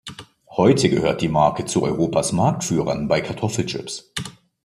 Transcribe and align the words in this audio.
Heute 0.49 0.89
gehört 0.89 1.21
die 1.21 1.27
Marke 1.27 1.65
zu 1.65 1.83
Europas 1.83 2.31
Marktführern 2.31 3.07
bei 3.07 3.21
Kartoffelchips. 3.21 4.11